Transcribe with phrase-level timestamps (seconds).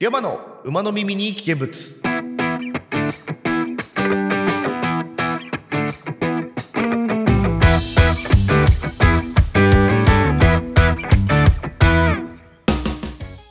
[0.00, 2.00] 山の馬の耳に危険物。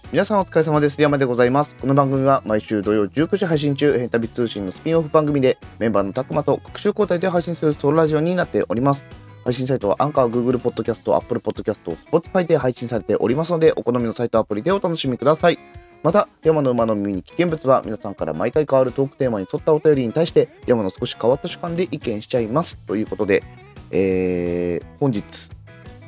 [0.09, 1.01] 皆さんお疲れ様です。
[1.01, 1.75] 山でございます。
[1.75, 9.05] この番組は毎週土曜19時配信中ヘンタビ通信のスピンオフ番組でメンバーのたくまと各週交代で配信するソロラジオになっております。
[9.43, 15.59] 配信サイトはアンカー、Google Podcast、Apple Podcast、Spotify で配信されておりますのでお好みのサイトアプリでお楽しみください。
[16.03, 23.43] また山の馬の耳に危険物は皆さんから毎回変わるトークテーマに沿ったお便りに対して山の少し変わった主観で意見しちゃいますということで、
[23.91, 25.51] えー、本日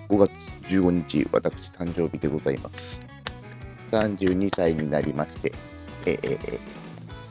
[0.10, 0.32] 5月
[0.68, 3.02] 15日私誕生日でございます。
[3.92, 5.52] 32歳になりまして、
[6.06, 6.60] えー、えー、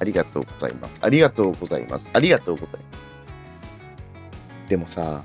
[0.01, 0.99] ありがとうございます。
[1.01, 2.09] ありがとうございます。
[2.13, 3.09] ありがとうございます。
[4.69, 5.25] でもさ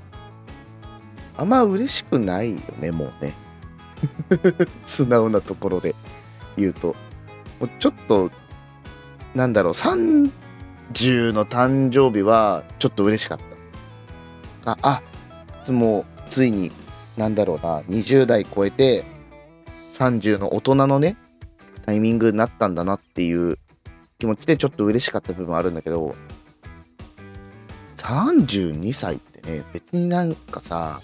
[1.36, 3.34] あんま嬉しくないよねもうね。
[4.86, 5.94] 素直なところで
[6.56, 6.94] 言うと。
[7.64, 8.30] もうちょっと、
[9.34, 10.30] なんだろう、30
[11.32, 13.38] の誕生日はちょっと嬉しかっ
[14.64, 14.72] た。
[14.72, 15.02] あ、
[15.66, 16.70] あ、もうついに、
[17.16, 19.04] なんだろうな、20代超えて、
[19.94, 21.16] 30の大人のね、
[21.86, 23.58] タイミングになったんだなっていう
[24.18, 26.14] 気持ちでちょっと嬉しかった部分あるんだけど、
[27.96, 31.00] 32歳ってね、別になんかさ、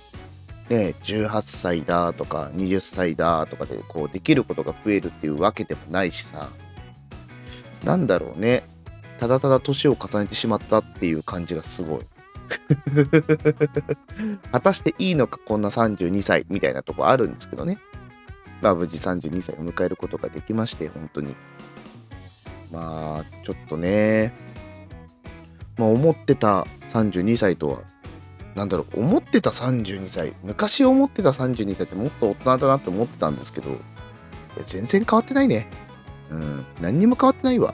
[0.71, 6.49] ね、18歳だとか20歳だとかでこうできることが増えるっていうわけでもないしさ。
[7.83, 8.63] なんだろうね。
[9.19, 12.07] ただただ年を重ねてしまったっていう感じがすごい。
[14.53, 17.81] 果たしていいのかこんな32歳みたいなとこあるんですけどね。
[18.63, 21.35] まあ無事32歳を迎えることができまして本当に。
[22.71, 24.33] まあちょっとね。
[25.77, 27.83] まあ思ってた32歳とは
[28.61, 33.71] なんだろう思ってた32歳昔思ってた32歳ってもっと大人だなって思ってたんですけど
[34.67, 35.67] 全然変わってないね。
[36.29, 37.73] うん何にも変わってないわ。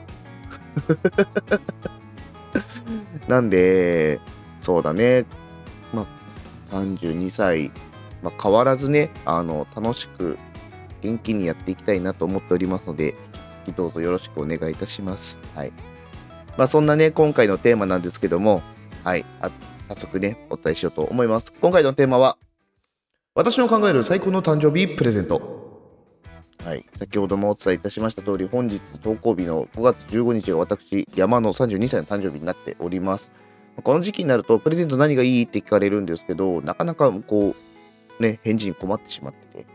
[3.27, 4.21] なんで
[4.61, 5.25] そうだね。
[5.91, 6.07] ま
[6.71, 7.69] あ32歳、
[8.23, 10.37] まあ、変わらずねあの楽しく
[11.01, 13.15] 元気にやっていきたいなと思っておりますので
[13.67, 15.37] 引き続きどうぞよろしくお願いいたします。
[15.53, 15.73] はい。
[16.55, 18.61] まあそんなね今回のテーマなんですけども
[19.03, 19.25] はい
[19.87, 21.53] 早速ね、お伝えしようと思います。
[21.61, 22.37] 今回のテーマは、
[23.35, 25.57] 私の考える最高の誕生日プレゼント。
[26.63, 33.31] はい、先ほどもお伝えいたしました通り、本日投稿日の5月15日が私、山の32歳の誕生日になっております。
[33.83, 37.55] この時期になると、プレゼント何がいいって聞かれるんですけど、なかなかこ
[38.19, 39.67] う、ね、返事に困ってしまってて、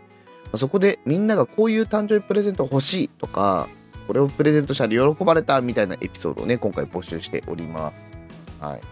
[0.59, 3.69] そこでみんながこういう誕生日プレゼント欲しいとか、
[4.06, 8.12] これをプレゼントしたら喜ばれたみたいなエピソードをね、今回募集しております。
[8.61, 8.92] はい。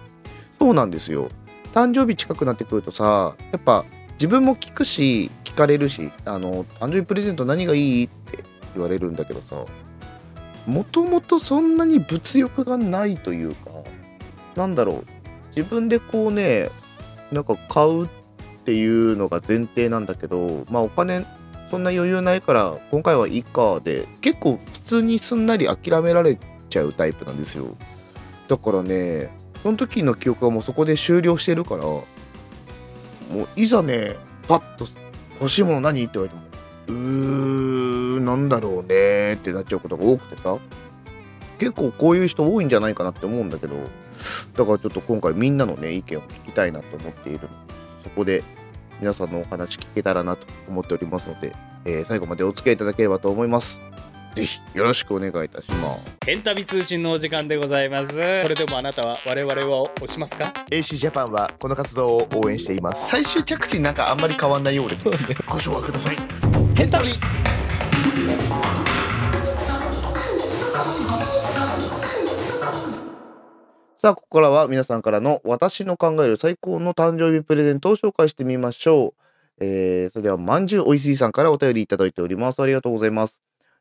[0.60, 1.30] そうなんですよ。
[1.72, 8.44] 誕生日近くなってくるとさ、やっぱ自分も聞くし、聞かれるし、あの、誕生日プレゼント何がいいって
[8.74, 9.64] 言われるんだけどさ、
[10.66, 13.70] もともとそんなに物欲がないというか、
[14.56, 15.04] なんだろう、
[15.56, 16.70] 自分でこうね、
[17.32, 18.08] なんか買うっ
[18.64, 21.24] ていうのが前提なんだけど、まあお金
[21.70, 26.36] そんな余裕ないから今回はいいかで結構普通にすんなり諦められ
[26.68, 27.76] ちゃうタイプなんですよ
[28.48, 29.30] だからね
[29.62, 32.04] その時の記憶はもうそこで終了してるからも
[33.34, 34.16] ういざね
[34.48, 34.86] パッと
[35.40, 36.02] 欲しいもの何？
[36.04, 40.58] って言われてもうーなんだろうねってなっちゃうことが多くてさ。
[41.58, 43.76] 結構こういう人多いんじゃないかなって思うんだけど
[44.56, 47.40] だからちょっと今回みんなのね意見を聞きたいなと思っている。
[47.40, 47.54] ので
[48.04, 48.42] そこで
[48.98, 51.54] 皆さんのお話聞けたらなと思っておりますので、
[51.84, 53.82] えー、最後までお付き合いいただければと思います。
[54.34, 56.16] ぜひよろしくお願いいたします。
[56.24, 58.08] ヘンタビ通信のお時間でございます。
[58.40, 63.10] それでもあなたは我々を押しますか？AC ジャパンはこの活動を応援しています。
[63.10, 64.96] 最終着地なんかあんまり変わんないようで。
[65.48, 66.16] ご紹介ください。
[66.76, 67.10] ヘンタビ
[73.98, 79.20] さあここからは皆さんからの私の考える最高の誕生日プレゼントを紹介してみましょう。
[79.62, 82.62] えー、それでは、まんじゅうおいしいさんからお便りいただいております。
[82.62, 83.38] ありがとうございます。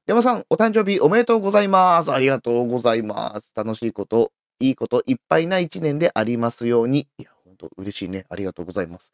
[0.09, 2.11] 山さん、お誕生日おめでとうございます。
[2.11, 3.51] ありがとうございます。
[3.55, 7.07] 楽しいこと、いいこと、いっぱいな一年でありますように。
[7.19, 8.25] いや、ほんと嬉しいね。
[8.27, 9.11] ありがとうございます。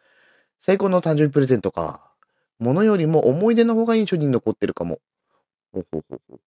[0.58, 2.14] 最高の誕生日プレゼントか。
[2.60, 5.02] ものよりも思い出の方が印象に残ってるかも。
[5.74, 6.40] ほほほほ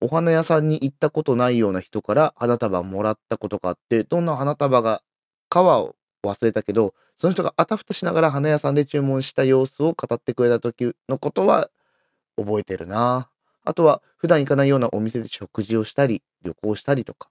[0.00, 5.02] お花屋さんに行ったことないような人から花束もらったことがあって、どんな花束が
[5.50, 5.92] かは
[6.24, 11.68] 忘れたけど、その人があたふたしながら花屋さんで注文した様子を語ってくれた時のことは
[12.38, 13.28] 覚えてるな。
[13.64, 17.30] あとは、普段行かないようなお店で食事をしたり、旅行したりとか。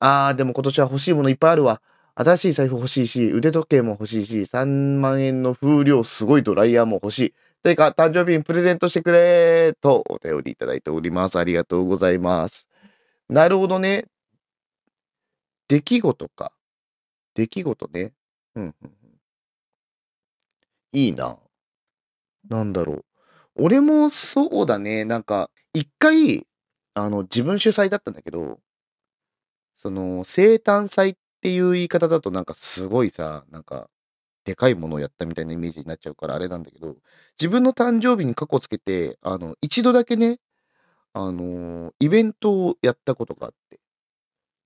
[0.00, 1.82] あー、でも今年は欲しいものいっぱいあるわ。
[2.14, 7.34] 新しい財布欲しいし、腕時計も欲しいし、3万円の風量すごいドライヤーも欲しい。
[7.62, 11.38] てか、誕生日にプレゼントしてくれとお便りいただいております。
[11.38, 12.66] ありがとうございます。
[13.28, 14.06] なるほどね。
[15.68, 16.52] 出来事か。
[17.34, 18.12] 出来事ね。
[18.54, 18.92] うん、うんうん。
[20.92, 21.38] いいな。
[22.48, 23.04] なんだろう。
[23.58, 25.04] 俺もそうだね。
[25.04, 26.46] なんか、一回、
[26.94, 28.60] あの、自分主催だったんだけど、
[29.76, 33.88] その、生誕祭っていう言い方だとなんかすごいさ、なんか、
[34.44, 36.96] でかいものをやったみたいなイメージになっちゃうからあれなんだけど、
[37.40, 40.40] 自分の誕生日に過去つけて、あの、一度だけね、
[41.14, 43.80] あの、イベントをやったことがあって。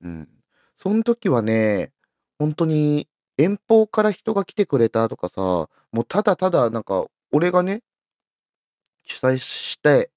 [0.02, 0.28] うん。
[0.76, 1.92] その時はね、
[2.38, 3.08] 本当に
[3.38, 5.40] 遠方から人が来てくれたとかさ、
[5.92, 7.82] もうただただなんか、俺がね、
[9.04, 10.10] 主催して、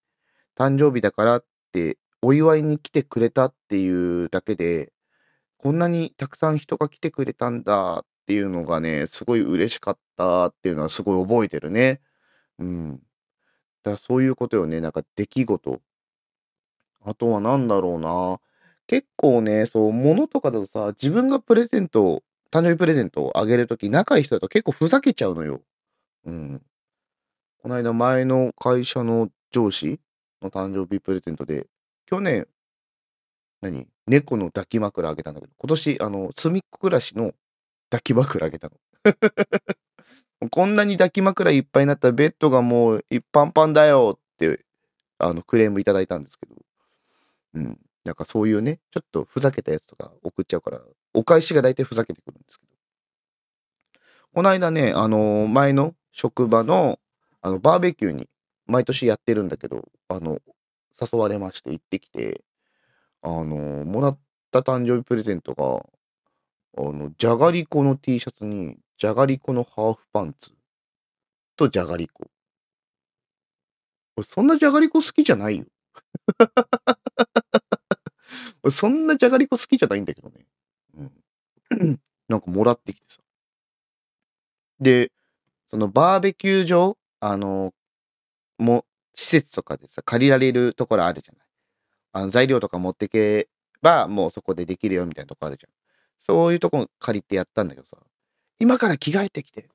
[0.56, 3.90] 誕生日だからって、お祝いに来てくれたってい
[4.24, 4.92] うだけで、
[5.58, 12.02] こんなにたくさん人が来てくれたんだっていうのがね、すごい嬉しかったっていうのはすごい覚えてるね。
[12.60, 13.02] うん。
[13.84, 14.82] だそういうことよね。
[14.82, 15.82] なんか出来事。
[17.04, 18.40] あとは何だろうな。
[18.88, 25.62] 結構ね、そう、物とかだとさ、自分がプレゼント、誕生日プレゼントをあげるとき、仲いい人だと結構ふざけちゃうのよ。
[26.26, 26.62] うん。
[27.66, 30.00] この間前の会社の上司
[30.40, 31.66] の誕生日プレゼントで、
[32.06, 32.48] 去年、
[33.60, 33.88] 何？
[34.06, 37.32] 猫の抱き枕あげたんだけど、今年、あの、隅っこ暮らしの
[37.90, 38.76] 抱き枕あげたの。
[40.52, 44.64] こんなに抱き枕いっぱいになったらベッドがもういっぱんぱんだよって、
[45.18, 46.56] あの、クレームいただいたんですけど、
[47.56, 47.80] うん。
[48.04, 50.82] なんかそういうね、ちょっとふざけたやつとか送っちゃうから、
[51.16, 52.72] お返しが大体ふざけてくるんですけど。
[54.36, 57.00] この間ね、あの前の職場の、
[57.46, 58.28] あの、バーベキューに
[58.66, 60.40] 毎年やってるんだけど、あの、
[61.00, 62.42] 誘われまして行ってきて、
[63.22, 64.20] あのもらっ
[64.50, 65.86] た誕生日プレゼントが、
[66.76, 70.54] あの、じゃがりこの T シャツに、じゃがりこのハーフパンツ
[71.56, 72.26] とじゃがりこ。
[74.18, 75.66] 俺そんなじゃがりこ好きじゃないよ。
[78.64, 80.48] 俺 そんなじゃがりこ好きじゃないんだけどね。
[80.96, 82.02] うん。
[82.28, 83.22] なんかもらってきてさ。
[84.80, 85.12] で、
[85.70, 87.74] そのバーベキュー場、あの、
[88.60, 88.86] も、
[89.16, 91.48] 施設とかでさ、借りられるところあるじゃない。
[92.14, 93.50] あの材料とか持ってけ
[93.82, 95.74] ば、もうそこでできるよみたいなとこあるじゃん。
[96.20, 97.98] そういうとこ借りてやったんだけどさ、
[98.60, 99.70] 今から着替えてきて、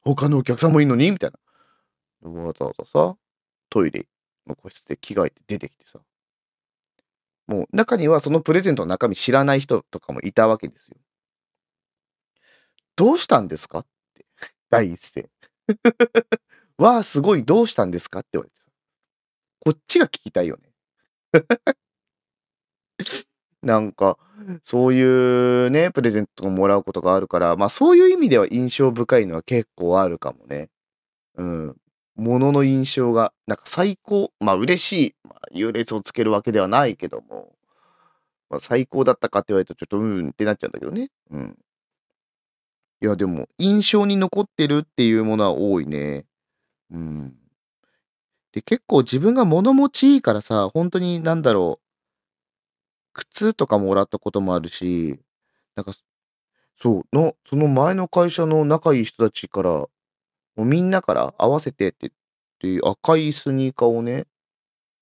[0.00, 1.30] 他のお客さんもいいのにみたい
[2.22, 2.30] な。
[2.30, 3.16] わざわざさ、
[3.70, 4.06] トイレ
[4.48, 6.00] の個室で着替えて出てきてさ、
[7.46, 10.96] もう中にはそのプレゼントの中身知らない人とかもいたわけですよ。
[12.96, 14.26] どうしたんですかって、
[14.70, 15.30] 第一声。
[16.78, 18.20] わあ、すごい、どうしたんですか？
[18.20, 18.70] って言われてさ。
[19.60, 20.70] こっちが聞きたいよね。
[23.62, 24.18] なんか、
[24.64, 30.68] そういうね、プレゼントをもらうことがあるから、まあそういう意味では印象深いのは結構あるかもね。
[31.36, 31.76] うん。
[32.16, 37.54] ものの印象が、なんか最高、まあ嬉しい、まあ、優劣をつけるわけではないけども、
[38.50, 41.10] まあ、最高だったかって言われるとちょっとうんってなっちゃうんだけどね。
[41.32, 41.58] うん。
[43.02, 46.24] いやでも、印象に残ってるっていうものは多いね。
[46.90, 47.34] うん。
[48.52, 51.82] で、結構自分が物持ちいいからさ、本当になんだろう。
[53.14, 55.20] 靴とかもらったこともあるし、
[55.76, 55.92] なんか、
[56.80, 59.88] そう、の、その前の会社の仲いい人たちから、も
[60.58, 62.10] うみんなから合わせてってっ
[62.60, 64.26] ていう、赤いスニーカーをね、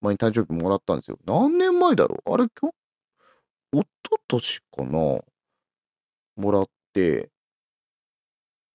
[0.02, 1.18] 前に誕生日もらったんですよ。
[1.26, 2.32] 何年前だろう？
[2.34, 2.74] あれ、今日、
[3.80, 5.20] おととしかな？
[6.36, 7.29] もらって、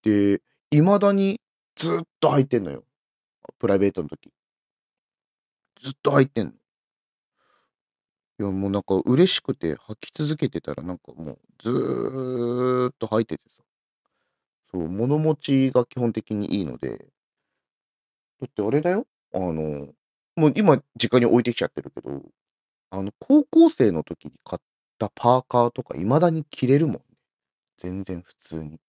[0.06, 1.42] で、未だに
[1.76, 2.84] ずっと履いてんのよ。
[3.60, 4.32] プライベートの時。
[5.82, 6.52] ずっと履いてんの。
[8.38, 13.64] いや、もうなんか嬉しくて履き続けてたらなんかもうずーっと履いててさ。
[14.72, 17.08] そう、物持ちが基本的にいいので。
[18.42, 19.06] だってあれだよ。
[19.34, 19.88] あの、
[20.36, 22.22] もう今実家に置いてきちゃってるけど、
[22.92, 24.66] あの、高校生の時に買っ
[25.00, 27.02] たパーカーとか未だに着れるもんね。
[27.78, 28.80] 全然普通に。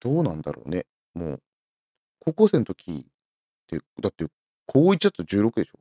[0.00, 0.86] どうなんだろうね。
[1.14, 1.42] もう、
[2.20, 3.06] 高校生の時っ
[3.66, 4.26] て、だって
[4.66, 5.78] 高1だと16でしょ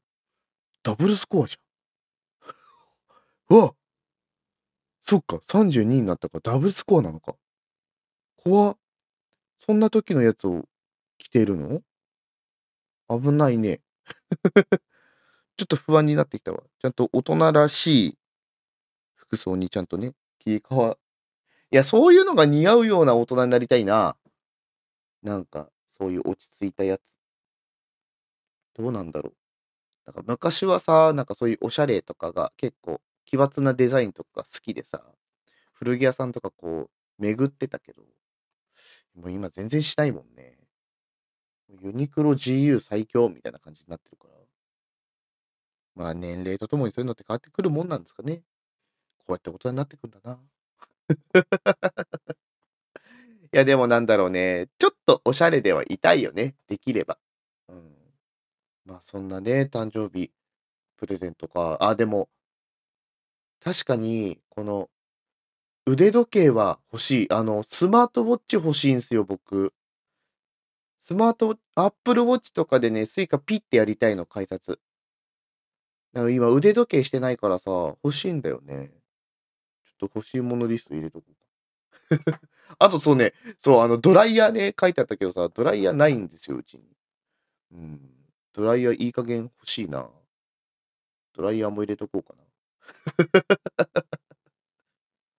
[0.83, 3.55] ダブルスコアじゃん。
[3.55, 3.75] うわ
[5.01, 7.35] そっか、32になったからダブルスコアなのか。
[8.37, 8.77] 怖っ
[9.59, 10.65] そんな時のやつを
[11.17, 11.81] 着てるの？
[13.09, 13.81] 危ないね。
[15.57, 16.63] ちょっと不安になってきたわ。
[16.79, 18.17] ちゃんと大人らしい
[19.15, 20.97] 服装にちゃんとね、切り替わ、
[21.71, 24.15] いや、そういうのが似合うような大人になりたいな。
[25.23, 27.01] なんか、そういう落ち着いたやつ。
[28.75, 29.33] どうなんだろう。
[30.07, 35.03] なんか昔はさ、なんかそういうおしゃれとかが結構奇抜なデザインとか好きでさ、
[35.73, 38.03] 古着屋さんとかこう巡ってたけど、
[39.15, 40.57] もう今全然しないもんね。
[41.81, 44.33] ユニクロ GU 最強みたいな感じになってるから。
[45.95, 48.43] まあ年齢とともにそういうのって変わってくるもんなんですかね。
[49.19, 50.39] こうやって大人になってくんだな。
[53.53, 54.67] いやでもなんだろうね。
[54.77, 56.55] ちょっとおしゃれではいたいよね。
[56.67, 57.17] できれば。
[57.69, 57.95] うん。
[58.85, 60.31] まあそんなね、誕生日
[60.97, 61.77] プレゼントか。
[61.81, 62.29] あ、でも、
[63.59, 64.89] 確かに、この、
[65.87, 67.31] 腕時計は欲しい。
[67.33, 69.73] あの、スマートウォッチ欲しいんすよ、僕。
[70.99, 74.79] スマート、アップルウォッチとかでね、スイカピッてやりたいの、改札。
[76.13, 77.71] だか今、腕時計してないからさ、
[78.03, 78.91] 欲しいんだよね。
[79.99, 82.39] ちょっと欲しいものリスト入れとこうか。
[82.79, 86.83] あとそうね、そう、あの、ドライヤーね、書いてあったけどさ、ドライヤーないんですよ、うちに。
[87.71, 87.99] うん。
[88.53, 90.09] ドライヤーいい加減欲しいな。
[91.33, 92.43] ドライヤーも入れとこうかな。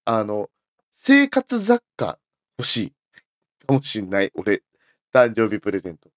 [0.05, 0.51] あの、
[0.93, 2.19] 生活雑貨
[2.59, 2.93] 欲しい。
[3.67, 4.31] かもしんない。
[4.35, 4.63] 俺、
[5.13, 6.11] 誕生日プレゼント。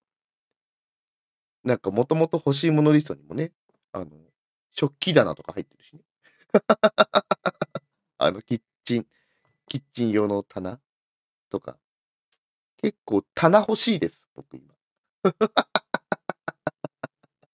[1.63, 3.51] なんかもともと欲しいものリストにもね、
[3.91, 4.12] あの、
[4.71, 6.01] 食器棚とか入ってるしね。
[8.23, 9.05] あの、キッチン、
[9.67, 10.79] キッチン用の棚？
[11.49, 11.77] とか。
[12.77, 14.73] 結構棚欲しいです、僕今。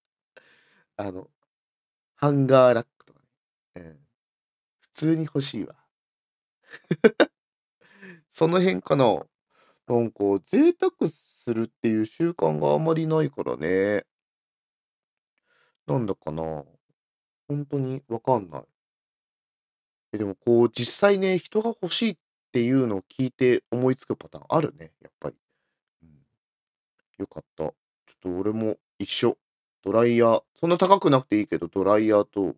[0.98, 1.30] あの、
[2.16, 3.20] ハンガーラックとか
[3.76, 3.82] ね。
[3.84, 4.00] うん。
[4.82, 5.76] 普通に欲しいわ。
[8.32, 9.06] その辺かな。
[9.88, 14.06] なんか、贅沢するっていう習慣があまりないからね。
[15.88, 16.66] なんだかな。
[17.48, 18.64] 本当にわかんない。
[20.14, 22.18] え、でもこう、実際ね、人が欲しいっ
[22.52, 25.36] ていうのを聞いて思いつくパターンあるね、やっぱり。
[26.04, 26.10] うん。
[27.20, 27.64] よかった。
[27.66, 27.74] ちょっ
[28.22, 29.38] と俺も一緒。
[29.84, 32.56] ドライヤー、そんな高くなくていいけど、ドライヤーと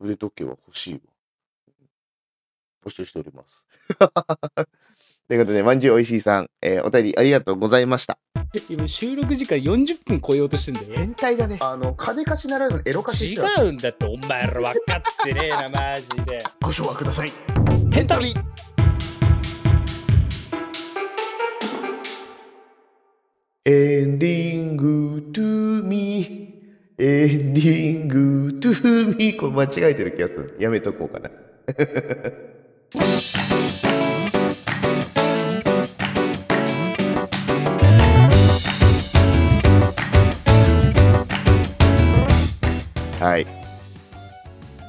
[0.00, 1.00] 腕時計は欲しいわ。
[2.84, 3.66] 募集しております。
[5.28, 8.18] ということで、まんじゅうおいしいさん、えーお便りありがとうございました。
[8.68, 11.58] 今収録時間40分超えようとしてんだよ変態だね。
[11.60, 17.32] あの、金貸しならぬエロ貸し違うんだってお前ら分かってねえなマジでご唱和ください
[17.92, 18.34] ヘンタリ
[23.66, 27.02] エンディングトゥーミー。
[27.02, 29.40] エンディングトゥーミー。
[29.40, 30.54] これ間違えてる気がする。
[30.60, 31.30] やめとこうかな。
[43.34, 43.46] はい。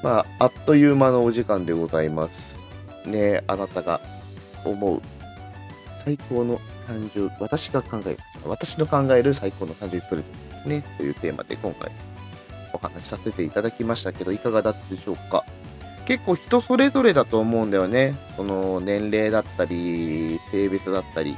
[0.04, 2.60] まあ、あっという間のお時間でございます。
[3.04, 4.00] ねえあなたが
[4.64, 5.02] 思う
[6.04, 10.84] 最高の誕生日、私が考える、私の考える最高の誕生日プレゼントですね。
[11.00, 11.92] というテーマで今回
[12.72, 15.44] お話しさせていただきましたけど、いかがだったでしょうか？
[16.06, 18.16] 結構人それぞれだと思うんだよね。
[18.36, 21.36] その年齢だったり、性別だったり、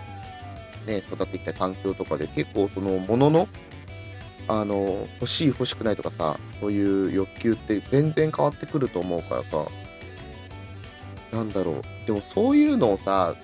[0.85, 3.47] ね、育ってきた環境とかで結構そのものの、
[4.47, 9.65] あの、欲しい欲しくないとかさ、そういう欲求って全然変わってくると思うからさ、
[11.33, 11.81] なんだろう。
[12.05, 13.35] でもそういうのをさ、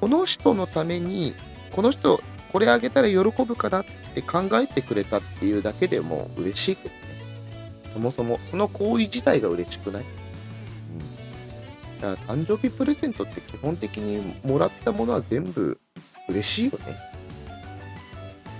[0.00, 1.34] この人のために、
[1.72, 7.00] この人、これあげたら喜ぶかなって考えてくれたっていうだけでも嬉しいけどね。
[7.92, 10.04] そもそも、その行為自体が嬉しくない？
[10.04, 10.06] う
[11.98, 12.00] ん。
[12.00, 15.80] だから誕生日プレゼントって基本的にもらったものは全部
[16.28, 16.96] 嬉しいよね。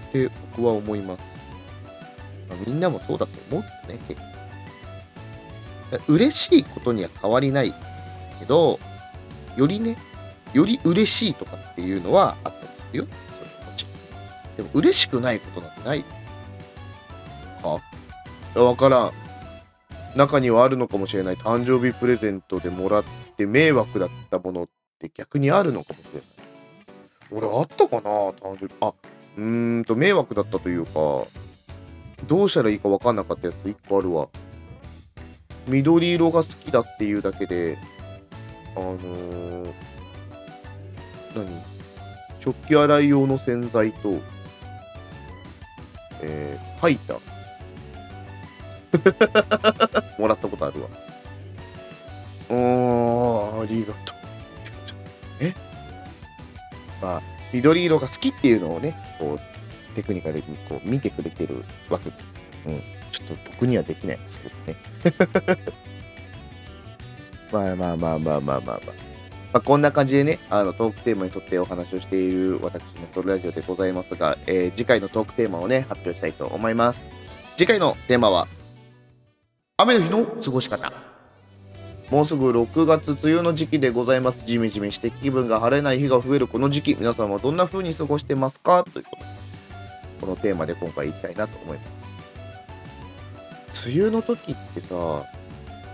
[0.09, 1.21] って僕は思います。
[2.49, 4.29] まあみんなもそうだと思うけどね、結構。
[6.09, 7.75] 嬉しいことには変わりない
[8.39, 8.79] けど、
[9.57, 9.97] よりね、
[10.53, 13.07] より嬉しいとかっていうのはあったりするよ。
[13.39, 14.57] それもちろん。
[14.57, 16.05] でも嬉しくないことなんてない
[18.55, 19.13] かわからん。
[20.17, 21.37] 中にはあるのかもしれない。
[21.37, 23.05] 誕生日プレゼントでもらっ
[23.37, 26.23] て迷惑だったものって逆にあるのかもしれない。
[27.31, 28.75] 俺あったかな誕生日。
[28.81, 28.93] あ、
[29.37, 31.25] うーんと迷惑だったというか、
[32.27, 34.29] どうしたらいいかわかんなかったやつ1個あるわ。
[35.67, 37.79] 緑色が好きだっていうだけで、
[38.75, 39.73] あのー、
[41.35, 41.47] 何？
[42.41, 44.21] 食器洗い用の洗剤と、
[46.23, 47.21] えー、ハイター。
[50.19, 50.89] もらったことあるわ。
[52.49, 54.17] うーん、ありがとう。
[55.45, 55.55] え？
[57.03, 57.23] まあ、
[57.53, 59.41] 緑色が好きっていうのをね、こう、
[59.99, 62.33] テクニカルにこう見てくれてるわけです。
[62.67, 62.81] うん。
[63.11, 64.21] ちょっと僕にはできない。
[64.31, 64.75] そうで
[65.05, 65.59] すね。
[67.51, 68.79] まあまあまあまあまあまあまあ。
[68.79, 68.83] ま
[69.55, 77.05] あ、こんな感じでね、あのトークテーマに沿ってお話をしている私のソロラジオでございますが、えー次回のトークテーマをね、発表したいと思います。
[77.57, 78.47] 次回のテーマは、
[79.79, 80.93] 雨の日の過ごし方。
[82.11, 84.43] もうすぐ6月梅雨の時期でございます。
[84.47, 88.85] ジメジメして気分が晴れない日が増えるこの時期、皆さんはどんな風に過ごしてますか？
[88.85, 89.48] ということです。
[90.21, 91.85] このテーマで今回いきたいなと思いま
[93.75, 93.89] す。
[93.91, 95.25] 梅雨の時ってさ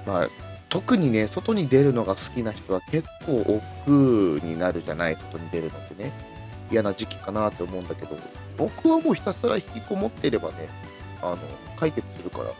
[0.06, 0.28] まあ
[0.68, 6.12] 特にね外に出るのが好きな人は結構億劫になるじゃない外に出るのってね。
[6.70, 8.16] 嫌な時期かなって思うんだけど
[8.56, 10.68] 僕はもうひたすら引きこもってればね
[11.20, 11.38] あの
[11.76, 12.52] 解決するから。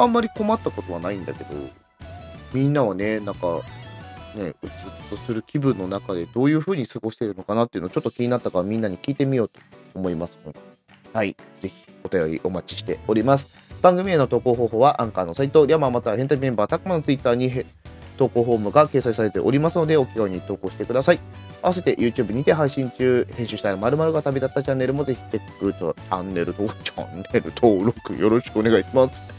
[0.00, 1.50] あんまり困ったことはないんだけど
[2.52, 3.62] みんなはねなんか
[4.38, 4.74] ねうつっ
[5.10, 9.60] とする気分の中でどういう風に過ごしているのかなっていうのをちょっと気になったからみんなに聞いてみようと
[9.94, 10.38] 思います
[11.12, 13.48] はいぜひお便りお待ちしております。
[13.82, 17.50] 番組への投稿方法はアンカーのサイトリャマまたは変態メンバータクマのツイッターに
[18.16, 21.20] 投稿フォームが掲載されておりますのでお気軽に投稿してください。
[21.62, 25.72] 合わせて YouTube にて配信中、編集したら〇〇が旅立ったチャンネルもぜひチェック。
[25.74, 29.37] と、チャンネル登録よろしくお願いします。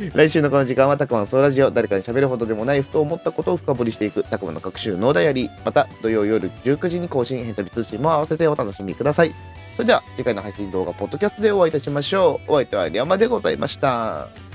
[0.14, 9.34] 来週のこの時間は、たくまのソーラジオ、誰かに喋るほどでもない、ふと思ったことを深掘りしていく、たくまの各週のダイアリー、また土曜夜19時に更新、ヘンタリ通信も合わせてお楽しみください。
[9.74, 12.52] それでは、次回の配信動画、ポッドキャストでお会いいたしましょう。
[12.52, 14.49] お相手はリャマでございました。